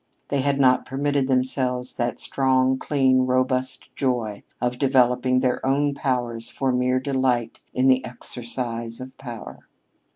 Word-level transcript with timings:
They 0.29 0.41
had 0.41 0.59
not 0.59 0.87
permitted 0.87 1.27
themselves 1.27 1.93
that 1.93 2.19
strong, 2.19 2.79
clean, 2.79 3.27
robust 3.27 3.95
joy 3.95 4.41
of 4.59 4.79
developing 4.79 5.41
their 5.41 5.63
own 5.63 5.93
powers 5.93 6.49
for 6.49 6.71
mere 6.71 6.99
delight 6.99 7.61
in 7.71 7.87
the 7.87 8.03
exercise 8.03 8.99
of 8.99 9.15
power. 9.19 9.67